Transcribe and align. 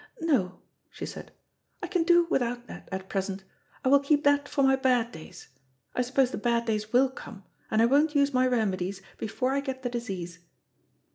"No," 0.21 0.59
she 0.89 1.05
said, 1.05 1.31
"I 1.83 1.85
can 1.85 2.01
do 2.03 2.25
without 2.31 2.65
that 2.65 2.89
at 2.91 3.07
present. 3.07 3.43
I 3.85 3.89
will 3.89 3.99
keep 3.99 4.23
that 4.23 4.49
for 4.49 4.63
my 4.63 4.75
bad 4.75 5.11
days. 5.11 5.49
I 5.93 6.01
suppose 6.01 6.31
the 6.31 6.39
bad 6.39 6.65
days 6.65 6.91
will 6.91 7.07
come, 7.11 7.43
and 7.69 7.83
I 7.83 7.85
won't 7.85 8.15
use 8.15 8.33
my 8.33 8.47
remedies 8.47 9.03
before 9.19 9.51
I 9.51 9.59
get 9.59 9.83
the 9.83 9.89
disease." 9.89 10.39